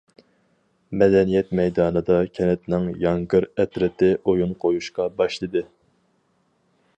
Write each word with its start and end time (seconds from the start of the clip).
مەدەنىيەت 1.01 1.51
مەيدانىدا 1.59 2.17
كەنتنىڭ 2.37 2.87
ياڭگىر 3.03 3.47
ئەترىتى 3.51 4.11
ئويۇن 4.33 4.57
قويۇشقا 4.65 5.07
باشلىدى. 5.21 5.65